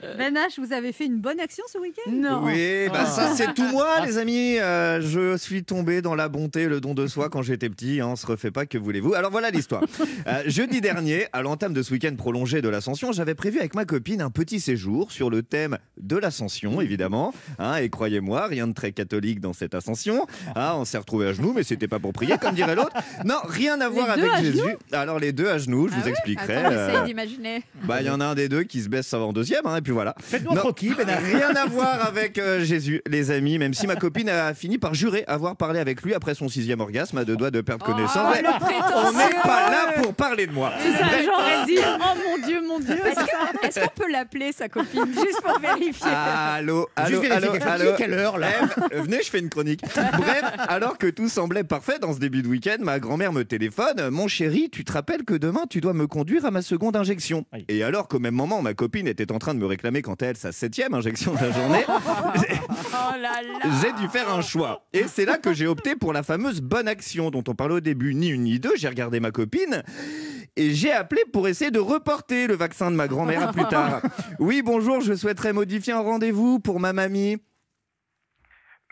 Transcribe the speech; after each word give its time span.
Ben 0.00 0.32
H, 0.36 0.60
vous 0.64 0.72
avez 0.72 0.92
fait 0.92 1.06
une 1.06 1.18
bonne 1.18 1.40
action 1.40 1.64
ce 1.72 1.76
week-end? 1.78 2.10
Non. 2.12 2.42
Oui, 2.44 2.86
bah 2.88 3.00
Ah. 3.00 3.06
ça 3.06 3.34
c'est 3.34 3.52
tout 3.52 3.64
moi 3.72 4.06
les 4.06 4.16
amis. 4.16 4.56
Euh, 4.58 5.00
je 5.00 5.36
suis 5.36 5.64
tombé 5.64 6.02
dans 6.02 6.14
la 6.14 6.28
bonté, 6.28 6.66
le 6.68 6.80
don 6.80 6.94
de 6.94 7.08
soi 7.08 7.28
quand 7.28 7.42
j'étais 7.42 7.68
petit. 7.68 8.00
Hein, 8.00 8.06
on 8.12 8.14
se 8.16 8.24
refait 8.24 8.52
pas, 8.52 8.64
que 8.64 8.78
voulez-vous? 8.78 9.14
Alors 9.14 9.32
voilà 9.32 9.50
l'histoire. 9.50 9.82
Euh, 10.26 10.42
jeudi 10.46 10.80
dernier, 10.80 11.26
à 11.32 11.42
l'entame 11.42 11.72
de 11.72 11.82
ce 11.82 11.92
week-end 11.92 12.14
prolongé 12.16 12.60
de 12.60 12.68
l'Ascension, 12.68 13.12
j'avais 13.12 13.34
prévu 13.34 13.60
avec 13.60 13.74
ma 13.74 13.84
copine 13.86 14.20
un 14.20 14.30
petit 14.30 14.60
séjour 14.60 15.10
sur 15.10 15.30
le 15.30 15.42
thème 15.42 15.78
de 16.00 16.16
l'Ascension, 16.16 16.80
évidemment. 16.82 17.32
Hein, 17.58 17.76
et 17.76 17.88
croyez-moi, 17.88 18.46
rien 18.46 18.66
de 18.66 18.74
très 18.74 18.92
catholique 18.92 19.40
dans 19.40 19.52
cette 19.54 19.74
Ascension. 19.74 20.26
Hein, 20.54 20.72
on 20.76 20.84
s'est 20.84 20.98
retrouvé 20.98 21.28
à 21.28 21.32
genoux, 21.32 21.52
mais 21.54 21.62
c'était 21.62 21.88
pas 21.88 21.98
pour 21.98 22.12
prier, 22.12 22.36
comme 22.38 22.54
dirait 22.54 22.74
l'autre. 22.74 22.92
Non, 23.24 23.36
rien 23.44 23.80
à 23.80 23.88
voir 23.88 24.10
avec 24.10 24.24
à 24.30 24.42
Jésus. 24.42 24.60
Alors 24.92 25.18
les 25.18 25.32
deux 25.32 25.48
à 25.48 25.56
genoux, 25.58 25.88
je 25.88 25.94
Ah 25.96 26.00
vous 26.02 26.08
expliquerai. 26.08 26.56
Attends, 26.56 26.72
Euh, 26.72 26.90
essaye 26.92 27.04
d'imaginer. 27.06 27.62
bah, 27.84 28.00
il 28.02 28.06
y 28.06 28.10
en 28.10 28.20
a 28.20 28.26
un 28.26 28.34
des 28.34 28.48
deux 28.48 28.64
qui 28.64 28.82
se 28.82 28.88
baisse 28.88 29.12
avant 29.14 29.32
deuxième, 29.32 29.64
hein, 29.66 29.76
et 29.76 29.80
puis 29.82 29.87
voilà. 29.92 30.14
Faites-nous 30.20 30.50
Non. 30.54 30.60
croquis, 30.60 30.92
Ben 30.96 31.06
H. 31.08 31.18
Rien 31.24 31.54
à 31.54 31.66
voir 31.66 32.06
avec 32.06 32.38
euh, 32.38 32.64
Jésus, 32.64 33.00
les 33.08 33.30
amis, 33.30 33.58
même 33.58 33.74
si 33.74 33.86
ma 33.86 33.96
copine 33.96 34.28
a 34.28 34.54
fini 34.54 34.78
par 34.78 34.94
jurer 34.94 35.24
avoir 35.26 35.56
parlé 35.56 35.80
avec 35.80 36.02
lui 36.02 36.14
après 36.14 36.34
son 36.34 36.48
sixième 36.48 36.80
orgasme, 36.80 37.18
à 37.18 37.24
deux 37.24 37.36
doigts 37.36 37.50
de 37.50 37.60
perdre 37.60 37.84
connaissance. 37.84 38.32
Ouais, 38.34 38.42
on 38.94 39.12
n'est 39.12 39.40
pas 39.42 39.70
là 39.70 39.92
pour 40.02 40.14
parler 40.14 40.46
de 40.46 40.52
moi. 40.52 40.72
C'est 40.82 40.92
ça, 40.92 41.04
j'aurais 41.24 41.64
dit 41.66 41.78
Oh 41.84 42.14
mon 42.28 42.46
Dieu, 42.46 42.60
mon 42.66 42.80
Dieu 42.80 42.94
Est-ce 43.06 43.14
que- 43.20 43.66
est-ce 43.66 43.80
qu'on 43.80 44.02
peut 44.02 44.10
l'appeler 44.10 44.52
sa 44.52 44.68
copine 44.68 45.06
juste 45.12 45.40
pour 45.42 45.58
vérifier? 45.60 46.10
Allô, 46.10 46.88
allô, 46.96 47.20
vérifier 47.20 47.32
allô, 47.32 47.52
quelque 47.52 47.62
chose. 47.64 47.80
allô. 47.80 47.90
Quelle 47.96 48.14
heure, 48.14 48.38
là? 48.38 48.48
Eh, 48.90 48.94
euh, 48.96 49.02
Venez, 49.02 49.18
je 49.22 49.30
fais 49.30 49.38
une 49.40 49.48
chronique. 49.48 49.82
Bref, 49.94 50.42
alors 50.68 50.98
que 50.98 51.06
tout 51.06 51.28
semblait 51.28 51.64
parfait 51.64 51.98
dans 52.00 52.12
ce 52.14 52.18
début 52.18 52.42
de 52.42 52.48
week-end, 52.48 52.76
ma 52.80 52.98
grand-mère 52.98 53.32
me 53.32 53.44
téléphone. 53.44 54.08
Mon 54.10 54.28
chéri, 54.28 54.68
tu 54.70 54.84
te 54.84 54.92
rappelles 54.92 55.24
que 55.24 55.34
demain 55.34 55.62
tu 55.68 55.80
dois 55.80 55.92
me 55.92 56.06
conduire 56.06 56.44
à 56.44 56.50
ma 56.50 56.62
seconde 56.62 56.96
injection. 56.96 57.44
Oui. 57.52 57.64
Et 57.68 57.82
alors 57.82 58.08
qu'au 58.08 58.18
même 58.18 58.34
moment, 58.34 58.62
ma 58.62 58.74
copine 58.74 59.06
était 59.06 59.32
en 59.32 59.38
train 59.38 59.54
de 59.54 59.58
me 59.60 59.66
quant 60.02 60.14
à 60.14 60.26
elle 60.26 60.36
sa 60.36 60.52
septième 60.52 60.94
injection 60.94 61.34
de 61.34 61.38
la 61.40 61.50
journée, 61.50 61.84
Oh 61.88 63.14
j'ai 63.82 63.92
dû 63.92 64.08
faire 64.08 64.30
un 64.32 64.40
choix. 64.40 64.86
Et 64.92 65.04
c'est 65.06 65.24
là 65.24 65.38
que 65.38 65.52
j'ai 65.52 65.66
opté 65.66 65.96
pour 65.96 66.12
la 66.12 66.22
fameuse 66.22 66.60
bonne 66.60 66.88
action 66.88 67.30
dont 67.30 67.44
on 67.48 67.54
parlait 67.54 67.74
au 67.74 67.80
début, 67.80 68.14
ni 68.14 68.28
une 68.28 68.44
ni 68.44 68.58
deux. 68.58 68.76
J'ai 68.76 68.88
regardé 68.88 69.20
ma 69.20 69.30
copine. 69.30 69.82
Et 70.56 70.74
j'ai 70.74 70.92
appelé 70.92 71.22
pour 71.32 71.46
essayer 71.48 71.70
de 71.70 71.78
reporter 71.78 72.46
le 72.46 72.54
vaccin 72.56 72.90
de 72.90 72.96
ma 72.96 73.06
grand-mère 73.06 73.48
à 73.48 73.52
plus 73.52 73.66
tard. 73.66 74.02
Oui, 74.40 74.62
bonjour, 74.62 75.00
je 75.00 75.14
souhaiterais 75.14 75.52
modifier 75.52 75.92
un 75.92 76.00
rendez-vous 76.00 76.58
pour 76.58 76.80
ma 76.80 76.92
mamie. 76.92 77.38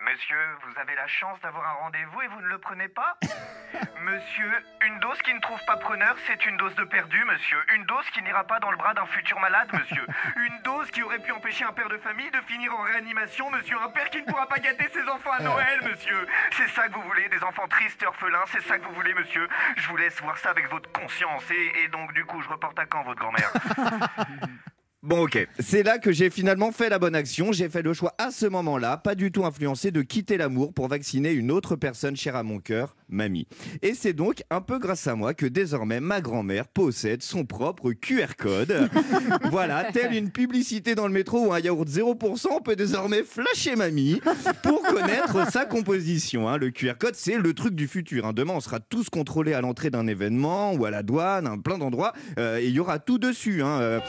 Monsieur, 0.03 0.39
vous 0.63 0.79
avez 0.79 0.95
la 0.95 1.07
chance 1.07 1.41
d'avoir 1.41 1.67
un 1.67 1.73
rendez-vous 1.85 2.23
et 2.23 2.29
vous 2.29 2.41
ne 2.41 2.47
le 2.47 2.59
prenez 2.59 2.87
pas 2.89 3.17
Monsieur, 4.03 4.53
une 4.87 5.01
dose 5.01 5.21
qui 5.23 5.35
ne 5.35 5.41
trouve 5.41 5.59
pas 5.67 5.77
preneur, 5.77 6.15
c'est 6.27 6.47
une 6.47 6.57
dose 6.59 6.75
de 6.77 6.85
perdu, 6.85 7.25
monsieur. 7.25 7.59
Une 7.75 7.85
dose 7.87 8.09
qui 8.11 8.23
n'ira 8.23 8.45
pas 8.45 8.61
dans 8.61 8.71
le 8.71 8.77
bras 8.77 8.95
d'un 8.95 9.07
futur 9.07 9.41
malade, 9.41 9.69
monsieur. 9.73 10.07
Une 10.37 10.63
dose 10.63 10.91
qui 10.91 11.03
aurait 11.03 11.19
pu 11.19 11.33
empêcher 11.33 11.65
un 11.65 11.73
père 11.73 11.89
de 11.89 11.99
famille 11.99 12.31
de 12.31 12.41
finir 12.43 12.73
en 12.75 12.83
réanimation, 12.83 13.51
monsieur. 13.51 13.77
Un 13.83 13.89
père 13.89 14.09
qui 14.11 14.21
ne 14.21 14.27
pourra 14.27 14.47
pas 14.47 14.59
gâter 14.59 14.89
ses 14.93 15.09
enfants 15.09 15.33
à 15.33 15.43
Noël, 15.43 15.81
monsieur. 15.83 16.27
C'est 16.53 16.69
ça 16.69 16.89
que 16.89 16.95
vous 16.95 17.03
voulez, 17.03 17.29
des 17.29 17.43
enfants 17.43 17.67
tristes 17.67 18.03
et 18.03 18.07
orphelins, 18.07 18.45
c'est 18.49 18.63
ça 18.63 18.79
que 18.79 18.85
vous 18.85 18.95
voulez, 18.95 19.15
monsieur. 19.15 19.49
Je 19.77 19.89
vous 19.89 19.97
laisse 19.97 20.21
voir 20.21 20.39
ça 20.39 20.51
avec 20.51 20.71
votre 20.71 20.91
conscience. 20.93 21.51
Et, 21.51 21.83
et 21.83 21.89
donc, 21.89 22.13
du 22.13 22.25
coup, 22.25 22.41
je 22.43 22.49
reporte 22.49 22.79
à 22.79 22.87
quand 22.87 23.03
votre 23.03 23.21
grand-mère? 23.21 23.53
Bon 25.07 25.23
ok, 25.23 25.47
c'est 25.61 25.85
là 25.85 25.99
que 25.99 26.11
j'ai 26.11 26.31
finalement 26.31 26.73
fait 26.73 26.89
la 26.89 26.99
bonne 26.99 27.15
action. 27.15 27.53
J'ai 27.53 27.69
fait 27.69 27.83
le 27.83 27.95
choix 27.95 28.15
à 28.19 28.33
ce 28.33 28.45
moment-là, 28.47 28.97
pas 28.97 29.15
du 29.15 29.31
tout 29.31 29.45
influencé, 29.47 29.93
de 29.93 30.03
quitter 30.03 30.37
l'amour 30.37 30.75
pour 30.75 30.89
vacciner 30.89 31.31
une 31.31 31.53
autre 31.53 31.77
personne 31.77 32.17
chère 32.17 32.35
à 32.35 32.43
mon 32.43 32.59
cœur, 32.59 32.97
mamie. 33.09 33.47
Et 33.83 33.95
c'est 33.95 34.15
donc 34.15 34.43
un 34.51 34.61
peu 34.61 34.81
grâce 34.81 35.07
à 35.07 35.15
moi 35.15 35.33
que 35.33 35.47
désormais 35.47 36.01
ma 36.01 36.21
grand-mère 36.21 36.67
possède 36.67 37.23
son 37.23 37.45
propre 37.45 37.93
QR 37.93 38.35
code. 38.37 38.91
voilà, 39.51 39.93
telle 39.93 40.13
une 40.13 40.31
publicité 40.33 40.97
dans 40.97 41.07
le 41.07 41.13
métro 41.13 41.47
ou 41.47 41.53
un 41.53 41.61
yaourt 41.61 41.89
0%, 41.89 42.47
on 42.51 42.61
peut 42.61 42.75
désormais 42.75 43.23
flasher 43.23 43.77
mamie 43.77 44.21
pour 44.65 44.83
connaître 44.83 45.49
sa 45.53 45.67
composition. 45.67 46.49
hein. 46.49 46.59
Le 46.59 46.71
QR 46.71 46.95
code, 46.99 47.15
c'est 47.15 47.39
le 47.39 47.55
truc 47.55 47.77
du 47.77 47.87
futur. 47.87 48.27
hein. 48.27 48.33
Demain, 48.33 48.55
on 48.57 48.61
sera 48.61 48.81
tous 48.81 49.09
contrôlés 49.09 49.53
à 49.55 49.61
l'entrée 49.61 49.91
d'un 49.91 50.09
événement 50.09 50.73
ou 50.75 50.85
à 50.85 50.91
la 50.91 51.05
douane, 51.05 51.47
hein, 51.47 51.59
plein 51.59 51.79
d'endroits, 51.79 52.13
euh, 52.41 52.59
et 52.59 52.67
il 52.67 52.73
y 52.73 52.81
aura 52.81 52.99
tout 52.99 53.19
dessus. 53.19 53.63
hein. 53.63 53.79
Euh, 53.81 54.01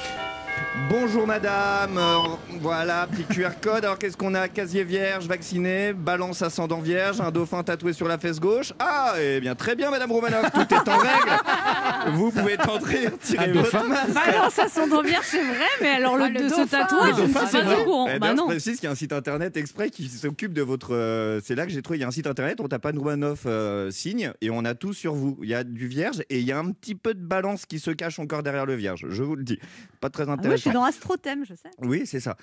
Bonjour 0.90 1.28
madame, 1.28 1.98
Euh, 1.98 2.18
voilà, 2.62 3.08
petit 3.12 3.24
QR 3.26 3.50
code. 3.62 3.84
Alors 3.84 3.98
qu'est-ce 3.98 4.16
qu'on 4.16 4.34
a? 4.36 4.48
Casier 4.48 4.84
vierge, 4.84 5.28
vacciné, 5.28 5.92
balance 5.94 6.42
ascendant 6.42 6.80
vierge, 6.80 7.20
un 7.20 7.32
dauphin 7.32 7.62
tatoué 7.64 7.92
sur 7.94 8.08
la 8.08 8.18
fesse 8.18 8.40
gauche. 8.40 8.74
Ah, 8.80 9.16
eh 9.20 9.40
bien 9.42 9.54
très 9.56 9.76
bien 9.76 9.92
madame 9.92 10.12
Romanoff, 10.12 10.50
tout 10.54 10.62
est 10.74 10.90
en 10.90 10.98
règle. 10.98 12.14
Vous 12.14 12.32
pouvez 12.32 12.56
tenter, 12.58 13.10
tirer 13.22 13.46
Un 13.50 13.54
votre 13.54 13.72
dauphin 13.72 13.88
masque. 13.88 14.52
Ça 14.52 14.68
s'en 14.70 14.88
vient, 15.02 15.20
c'est 15.24 15.44
vrai, 15.44 15.66
mais 15.82 15.90
alors 15.90 16.16
le, 16.18 16.24
Ah, 16.26 16.30
le 16.30 16.40
de 16.44 16.50
ce 16.50 16.56
dauphin. 16.62 16.66
tatouage, 16.84 17.16
je 17.16 17.22
Le 17.22 17.28
ne 17.28 17.34
dauphin, 17.34 17.40
suis 17.48 17.58
c'est 17.58 17.64
pas 17.64 17.66
vrai. 17.66 17.82
au 17.82 17.84
courant. 17.84 18.08
Eh, 18.14 18.20
Bah 18.20 18.34
non. 18.34 18.44
je 18.44 18.52
précise 18.52 18.76
qu'il 18.80 18.86
y 18.86 18.88
a 18.88 18.92
un 18.92 18.96
site 18.96 19.14
internet 19.14 19.58
exprès 19.58 19.90
qui 19.90 20.08
s'occupe 20.08 20.54
de 20.54 20.62
votre. 20.62 20.94
euh, 20.96 21.42
c'est 21.44 21.56
là 21.56 21.66
que 21.66 21.72
j'ai 21.72 21.82
trouvé. 21.82 22.00
Il 22.00 22.02
y 22.02 22.06
a 22.06 22.08
un 22.08 22.12
site 22.12 22.28
internet, 22.28 22.60
on 22.62 22.68
tape 22.68 22.82
pas 22.84 22.92
Romanoff 22.92 23.42
euh, 23.46 23.92
signe 23.92 24.32
et 24.42 24.50
on 24.50 24.64
a 24.64 24.74
tout 24.74 24.94
sur 24.94 25.14
vous. 25.16 25.38
Il 25.44 25.50
y 25.50 25.54
a 25.56 25.64
du 25.66 25.88
vierge 25.88 26.22
et 26.30 26.40
il 26.40 26.46
y 26.46 26.52
a 26.54 26.60
un 26.60 26.72
petit 26.72 26.96
peu 26.96 27.14
de 27.14 27.22
balance 27.22 27.66
qui 27.66 27.80
se 27.80 27.92
cache 27.92 28.20
encore 28.20 28.42
derrière 28.44 28.66
le 28.66 28.76
vierge. 28.76 29.06
Je 29.10 29.24
vous 29.24 29.36
le 29.36 29.44
dis. 29.44 29.60
Pas 30.00 30.10
très 30.10 30.24
Ah 30.30 30.36
ouais, 30.50 30.58
je 30.58 30.62
suis 30.62 30.72
dans 30.72 30.84
Astrothème, 30.84 31.46
je 31.46 31.54
sais. 31.56 31.70
Oui, 31.80 32.04
c'est 32.06 32.20
ça. 32.20 32.38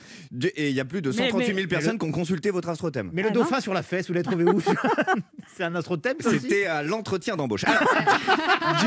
Et 0.56 0.70
il 0.70 0.74
y 0.76 0.80
a 0.80 0.84
plus 0.84 1.02
de 1.02 1.10
Mais- 1.10 1.16
138 1.16 1.46
000 1.46 1.56
mais- 1.56 1.66
personnes 1.66 1.98
qui 1.98 2.04
ont 2.06 2.12
consulté 2.12 2.50
votre 2.50 2.68
astrothème. 2.68 3.10
Mais 3.12 3.22
le 3.22 3.28
Ah, 3.30 3.32
dauphin 3.32 3.60
sur 3.60 3.74
la 3.74 3.82
fesse, 3.82 4.06
vous 4.08 4.14
l'avez 4.14 4.24
trouvé 4.24 4.44
où? 4.44 4.60
C'est 5.56 5.64
un 5.64 5.82
ça 5.82 5.90
aussi 6.30 6.40
C'était 6.40 6.66
à 6.66 6.82
l'entretien 6.82 7.36
d'embauche. 7.36 7.64
Du, 7.64 8.86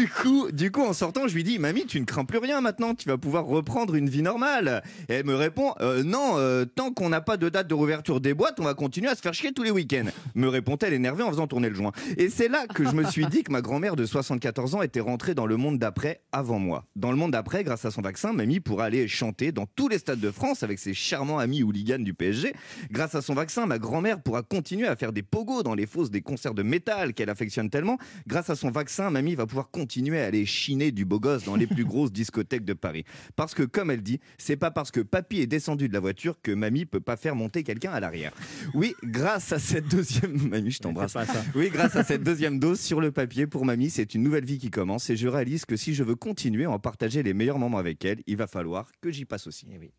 du 0.00 0.08
coup, 0.08 0.50
du 0.52 0.70
coup, 0.70 0.82
en 0.82 0.92
sortant, 0.92 1.28
je 1.28 1.34
lui 1.34 1.44
dis, 1.44 1.58
mamie, 1.58 1.86
tu 1.86 2.00
ne 2.00 2.04
crains 2.04 2.24
plus 2.24 2.38
rien 2.38 2.60
maintenant, 2.60 2.94
tu 2.94 3.08
vas 3.08 3.18
pouvoir 3.18 3.46
reprendre 3.46 3.94
une 3.94 4.08
vie 4.08 4.22
normale. 4.22 4.82
Et 5.08 5.14
elle 5.14 5.26
me 5.26 5.34
répond, 5.34 5.74
Euh, 5.80 6.02
non, 6.02 6.34
euh, 6.36 6.64
tant 6.64 6.92
qu'on 6.92 7.08
n'a 7.08 7.20
pas 7.20 7.36
de 7.36 7.48
date 7.48 7.68
de 7.68 7.74
réouverture 7.74 8.20
des 8.20 8.34
boîtes, 8.34 8.58
on 8.60 8.64
va 8.64 8.74
continuer 8.74 9.08
à 9.08 9.14
se 9.14 9.20
faire 9.20 9.34
chier 9.34 9.52
tous 9.52 9.62
les 9.62 9.70
week-ends. 9.70 10.06
Me 10.34 10.48
répond-elle 10.48 10.92
énervée 10.92 11.22
en 11.22 11.30
faisant 11.30 11.46
tourner 11.46 11.68
le 11.68 11.74
joint. 11.74 11.92
Et 12.16 12.30
c'est 12.30 12.48
là 12.48 12.66
que 12.66 12.84
je 12.84 12.92
me 12.92 13.04
suis 13.04 13.26
dit 13.26 13.42
que 13.42 13.52
ma 13.52 13.60
grand-mère 13.60 13.96
de 13.96 14.04
74 14.04 14.74
ans 14.76 14.82
était 14.82 15.00
rentrée 15.00 15.34
dans 15.34 15.46
le 15.46 15.56
monde 15.56 15.78
d'après 15.78 16.20
avant 16.32 16.58
moi. 16.58 16.84
Dans 16.96 17.10
le 17.10 17.16
monde 17.16 17.32
d'après, 17.32 17.64
grâce 17.64 17.84
à 17.84 17.90
son 17.90 18.02
vaccin, 18.02 18.32
mamie 18.32 18.60
pourra 18.60 18.86
aller 18.86 19.08
chanter 19.08 19.52
dans 19.52 19.66
tous 19.76 19.88
les 19.88 19.98
stades 19.98 20.20
de 20.20 20.30
France 20.30 20.62
avec 20.62 20.78
ses 20.78 20.94
charmants 20.94 21.38
amis 21.38 21.62
hooligans 21.62 22.02
du 22.02 22.14
PSG. 22.14 22.54
Grâce 22.90 23.14
à 23.14 23.22
son 23.22 23.34
vaccin, 23.34 23.66
ma 23.66 23.78
grand-mère 23.78 24.20
pourra 24.20 24.42
continuer 24.42 24.86
à 24.86 24.96
faire 24.96 25.12
des 25.12 25.22
dans 25.44 25.74
les 25.74 25.86
fosses 25.86 26.10
des 26.10 26.20
concerts 26.20 26.54
de 26.54 26.62
métal 26.62 27.14
qu'elle 27.14 27.30
affectionne 27.30 27.70
tellement. 27.70 27.98
Grâce 28.26 28.50
à 28.50 28.56
son 28.56 28.70
vaccin, 28.70 29.10
mamie 29.10 29.34
va 29.34 29.46
pouvoir 29.46 29.70
continuer 29.70 30.20
à 30.20 30.26
aller 30.26 30.46
chiner 30.46 30.90
du 30.90 31.04
beau 31.04 31.20
gosse 31.20 31.44
dans 31.44 31.56
les 31.56 31.66
plus 31.66 31.84
grosses 31.84 32.12
discothèques 32.12 32.64
de 32.64 32.72
Paris. 32.72 33.04
Parce 33.36 33.54
que, 33.54 33.62
comme 33.62 33.90
elle 33.90 34.02
dit, 34.02 34.20
c'est 34.36 34.56
pas 34.56 34.70
parce 34.70 34.90
que 34.90 35.00
papy 35.00 35.40
est 35.40 35.46
descendu 35.46 35.88
de 35.88 35.92
la 35.92 36.00
voiture 36.00 36.40
que 36.42 36.52
mamie 36.52 36.86
peut 36.86 37.00
pas 37.00 37.16
faire 37.16 37.36
monter 37.36 37.62
quelqu'un 37.62 37.92
à 37.92 38.00
l'arrière. 38.00 38.32
Oui, 38.74 38.94
grâce 39.04 39.52
à 39.52 39.58
cette 39.58 39.88
deuxième... 39.88 40.36
Mamie, 40.48 40.70
je 40.70 40.78
t'embrasse. 40.78 41.16
Oui, 41.54 41.68
grâce 41.70 41.96
à 41.96 42.04
cette 42.04 42.22
deuxième 42.22 42.58
dose 42.58 42.80
sur 42.80 43.00
le 43.00 43.10
papier, 43.10 43.46
pour 43.46 43.64
mamie, 43.64 43.90
c'est 43.90 44.14
une 44.14 44.22
nouvelle 44.22 44.44
vie 44.44 44.58
qui 44.58 44.70
commence 44.70 45.10
et 45.10 45.16
je 45.16 45.28
réalise 45.28 45.64
que 45.64 45.76
si 45.76 45.94
je 45.94 46.02
veux 46.02 46.14
continuer 46.14 46.64
à 46.64 46.70
en 46.70 46.78
partager 46.78 47.22
les 47.22 47.34
meilleurs 47.34 47.58
moments 47.58 47.78
avec 47.78 48.04
elle, 48.04 48.22
il 48.26 48.36
va 48.36 48.46
falloir 48.46 48.90
que 49.00 49.10
j'y 49.10 49.24
passe 49.24 49.46
aussi. 49.46 49.66
Eh 49.72 49.78
oui. 49.78 49.90